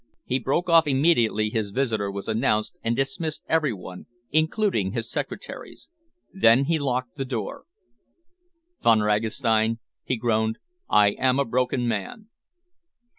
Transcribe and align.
He 0.25 0.39
broke 0.39 0.67
off 0.67 0.87
immediately 0.87 1.51
his 1.51 1.69
visitor 1.69 2.09
was 2.09 2.27
announced 2.27 2.75
and 2.81 2.95
dismissed 2.95 3.43
every 3.47 3.71
one, 3.71 4.07
including 4.31 4.93
his 4.93 5.11
secretaries. 5.11 5.89
Then 6.33 6.63
he 6.65 6.79
locked 6.79 7.17
the 7.17 7.23
door. 7.23 7.65
"Von 8.81 9.01
Ragastein," 9.01 9.77
he 10.03 10.17
groaned, 10.17 10.57
"I 10.89 11.09
am 11.11 11.37
a 11.37 11.45
broken 11.45 11.87
man!" 11.87 12.29